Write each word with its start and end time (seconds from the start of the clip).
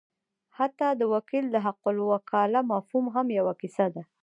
حتی 0.57 0.89
د 0.99 1.01
وکیل 1.13 1.45
د 1.51 1.55
حقالوکاله 1.65 2.59
مفهوم 2.71 3.05
هم 3.15 3.27
یوه 3.39 3.53
کیسه 3.61 3.85
ده. 3.93 4.03